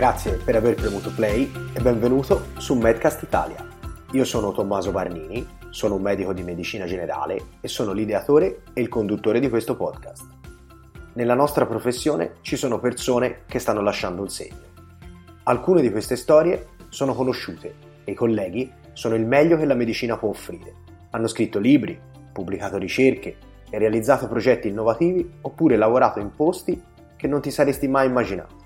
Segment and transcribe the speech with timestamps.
[0.00, 3.62] Grazie per aver premuto play e benvenuto su Medcast Italia.
[4.12, 8.88] Io sono Tommaso Barnini, sono un medico di medicina generale e sono l'ideatore e il
[8.88, 10.26] conduttore di questo podcast.
[11.12, 14.62] Nella nostra professione ci sono persone che stanno lasciando un segno.
[15.42, 20.16] Alcune di queste storie sono conosciute e i colleghi sono il meglio che la medicina
[20.16, 20.76] può offrire.
[21.10, 22.00] Hanno scritto libri,
[22.32, 23.36] pubblicato ricerche
[23.68, 26.82] e realizzato progetti innovativi oppure lavorato in posti
[27.16, 28.59] che non ti saresti mai immaginato.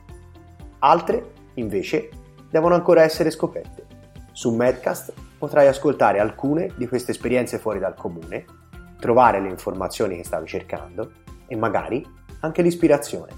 [0.86, 2.10] Altre, invece,
[2.50, 3.86] devono ancora essere scoperte.
[4.32, 8.44] Su Medcast potrai ascoltare alcune di queste esperienze fuori dal comune,
[8.98, 11.12] trovare le informazioni che stavi cercando
[11.46, 12.06] e magari
[12.40, 13.32] anche l'ispirazione.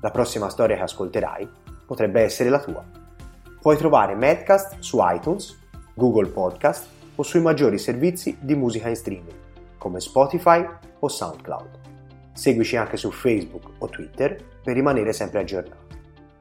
[0.00, 1.48] La prossima storia che ascolterai
[1.86, 2.84] potrebbe essere la tua.
[3.60, 5.56] Puoi trovare Medcast su iTunes,
[5.94, 9.38] Google Podcast o sui maggiori servizi di musica in streaming
[9.78, 10.66] come Spotify
[10.98, 11.78] o SoundCloud.
[12.32, 15.85] Seguici anche su Facebook o Twitter per rimanere sempre aggiornato.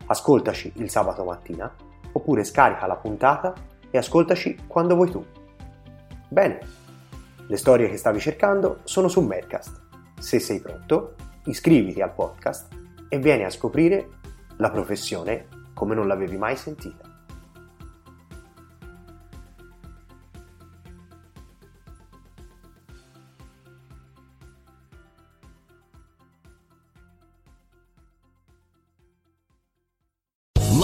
[0.08, 1.74] Ascoltaci il sabato mattina
[2.12, 3.54] oppure scarica la puntata
[3.90, 5.26] e ascoltaci quando vuoi tu.
[6.30, 6.60] Bene,
[7.48, 9.82] le storie che stavi cercando sono su Medcast.
[10.20, 12.68] Se sei pronto, iscriviti al podcast
[13.10, 14.10] e vieni a scoprire
[14.58, 17.15] la professione come non l'avevi mai sentita.